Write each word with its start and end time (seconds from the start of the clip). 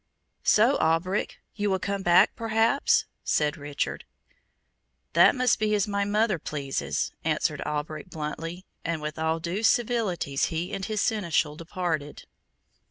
"So, 0.41 0.79
Alberic, 0.79 1.37
you 1.53 1.69
will 1.69 1.77
come 1.77 2.01
back, 2.01 2.35
perhaps?" 2.35 3.05
said 3.23 3.55
Richard. 3.55 4.03
"That 5.13 5.35
must 5.35 5.59
be 5.59 5.75
as 5.75 5.87
my 5.87 6.05
mother 6.05 6.39
pleases," 6.39 7.11
answered 7.23 7.61
Alberic 7.67 8.09
bluntly, 8.09 8.65
and 8.83 8.99
with 8.99 9.19
all 9.19 9.39
due 9.39 9.61
civilities 9.61 10.45
he 10.45 10.73
and 10.73 10.83
his 10.83 11.01
Seneschal 11.01 11.55
departed. 11.55 12.25